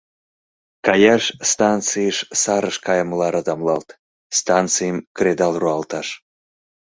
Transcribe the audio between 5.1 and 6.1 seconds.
кредал руалташ.